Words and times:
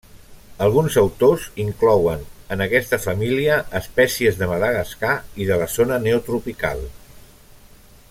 Alguns 0.67 0.95
autors 1.01 1.43
inclouen 1.63 2.23
en 2.55 2.65
aquesta 2.67 2.99
família 3.03 3.59
espècies 3.83 4.41
de 4.43 4.51
Madagascar 4.55 5.15
i 5.45 5.51
de 5.53 5.63
la 5.65 5.71
zona 5.79 6.05
neotropical. 6.09 6.87